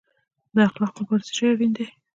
د 0.55 0.57
اخلاقو 0.67 0.99
لپاره 1.03 1.23
څه 1.27 1.31
شی 1.37 1.45
اړین 1.53 1.71
دی؟ 1.75 1.85